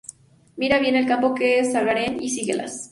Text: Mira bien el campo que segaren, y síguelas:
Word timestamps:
Mira 0.57 0.79
bien 0.79 0.95
el 0.95 1.05
campo 1.05 1.35
que 1.35 1.63
segaren, 1.63 2.17
y 2.23 2.31
síguelas: 2.31 2.73